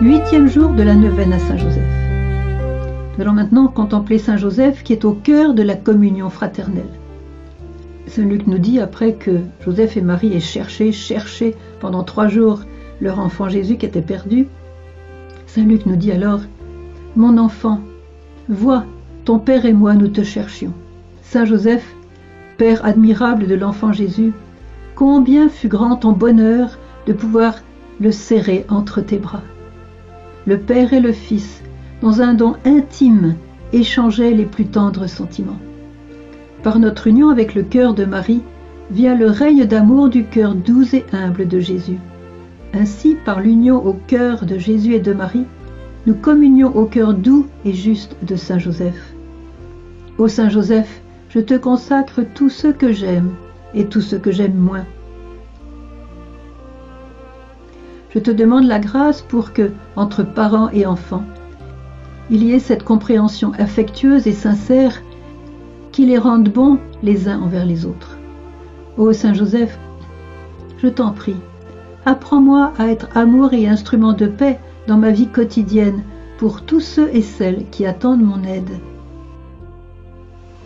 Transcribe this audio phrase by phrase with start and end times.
[0.00, 1.82] Huitième jour de la neuvaine à Saint Joseph.
[3.16, 6.86] Nous allons maintenant contempler Saint Joseph qui est au cœur de la communion fraternelle.
[8.06, 12.60] Saint Luc nous dit après que Joseph et Marie aient cherché, cherché pendant trois jours
[13.00, 14.46] leur enfant Jésus qui était perdu.
[15.48, 16.42] Saint Luc nous dit alors
[17.16, 17.80] Mon enfant,
[18.48, 18.84] vois,
[19.24, 20.74] ton Père et moi nous te cherchions.
[21.22, 21.92] Saint Joseph,
[22.56, 24.32] Père admirable de l'enfant Jésus,
[24.94, 26.78] combien fut grand ton bonheur
[27.08, 27.56] de pouvoir
[28.00, 29.42] le serrer entre tes bras.
[30.48, 31.60] Le Père et le Fils,
[32.00, 33.34] dans un don intime,
[33.74, 35.58] échangeaient les plus tendres sentiments.
[36.62, 38.40] Par notre union avec le cœur de Marie,
[38.90, 41.98] vient le règne d'amour du cœur doux et humble de Jésus.
[42.72, 45.44] Ainsi, par l'union au cœur de Jésus et de Marie,
[46.06, 49.12] nous communions au cœur doux et juste de Saint Joseph.
[50.16, 53.32] Ô Saint Joseph, je te consacre tout ce que j'aime
[53.74, 54.86] et tout ce que j'aime moins.
[58.10, 61.24] Je te demande la grâce pour que, entre parents et enfants,
[62.30, 65.02] il y ait cette compréhension affectueuse et sincère
[65.92, 68.18] qui les rende bons les uns envers les autres.
[68.96, 69.78] Ô Saint Joseph,
[70.82, 71.36] je t'en prie,
[72.06, 76.02] apprends-moi à être amour et instrument de paix dans ma vie quotidienne
[76.38, 78.78] pour tous ceux et celles qui attendent mon aide.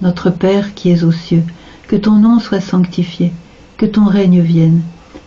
[0.00, 1.44] Notre Père qui es aux cieux,
[1.88, 3.32] que ton nom soit sanctifié,
[3.76, 4.82] que ton règne vienne,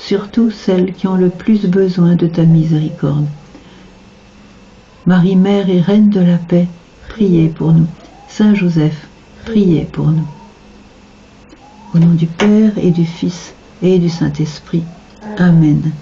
[0.00, 3.26] surtout celles qui ont le plus besoin de ta miséricorde.
[5.06, 6.68] Marie, Mère et Reine de la paix,
[7.08, 7.86] priez pour nous.
[8.28, 9.08] Saint Joseph,
[9.44, 10.28] priez pour nous.
[11.94, 14.84] Au nom du Père et du Fils et du Saint-Esprit.
[15.38, 15.92] Amen.